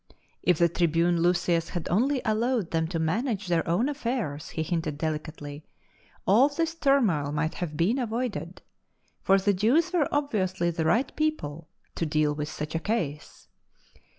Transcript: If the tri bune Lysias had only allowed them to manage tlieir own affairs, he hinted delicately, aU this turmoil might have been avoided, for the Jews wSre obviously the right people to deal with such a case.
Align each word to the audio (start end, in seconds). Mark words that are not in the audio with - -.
If 0.41 0.57
the 0.57 0.67
tri 0.67 0.87
bune 0.87 1.21
Lysias 1.21 1.69
had 1.69 1.87
only 1.89 2.23
allowed 2.25 2.71
them 2.71 2.87
to 2.87 2.97
manage 2.97 3.47
tlieir 3.49 3.61
own 3.67 3.87
affairs, 3.87 4.49
he 4.49 4.63
hinted 4.63 4.97
delicately, 4.97 5.63
aU 6.27 6.47
this 6.49 6.73
turmoil 6.73 7.31
might 7.31 7.53
have 7.53 7.77
been 7.77 7.99
avoided, 7.99 8.63
for 9.21 9.37
the 9.37 9.53
Jews 9.53 9.91
wSre 9.91 10.07
obviously 10.11 10.71
the 10.71 10.85
right 10.85 11.15
people 11.15 11.67
to 11.93 12.07
deal 12.07 12.33
with 12.33 12.49
such 12.49 12.73
a 12.73 12.79
case. 12.79 13.47